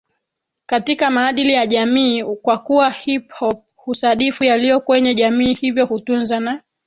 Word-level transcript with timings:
katika 0.65 1.09
maadili 1.09 1.53
ya 1.53 1.65
jamii 1.67 2.23
kwakuwa 2.23 2.89
hip 2.89 3.31
hop 3.33 3.63
husadifu 3.75 4.43
yaliyo 4.43 4.79
kwenye 4.79 5.15
jamii 5.15 5.53
hivyo 5.53 5.85
hutunza 5.85 6.39
na 6.39 6.61